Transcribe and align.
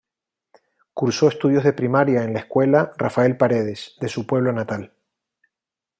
Cursó 0.95 1.27
estudios 1.27 1.63
de 1.63 1.73
Primaria 1.73 2.23
en 2.23 2.33
la 2.33 2.39
Escuela 2.39 2.91
"Rafael 2.97 3.37
Paredes", 3.37 3.97
de 4.01 4.07
su 4.09 4.25
pueblo 4.25 4.51
natal. 4.51 4.95